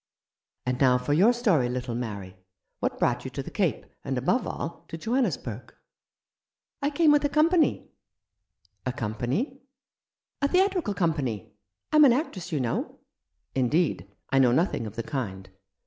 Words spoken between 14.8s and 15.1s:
of the